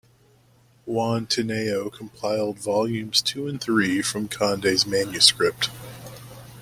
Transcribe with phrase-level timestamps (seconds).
[0.87, 5.69] Juan Tineo compiled volumes two and three from Conde's manuscript.